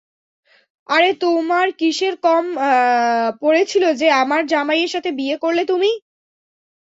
[0.89, 2.45] আরে তোমার কীসের কম
[3.41, 5.89] পড়েছিলো যে আমার জামাই এর সাথে বিয়ে করলে তুমি?